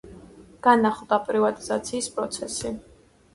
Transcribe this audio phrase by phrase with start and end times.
[0.67, 2.73] განახლდა პრივატიზაციის პროცესი.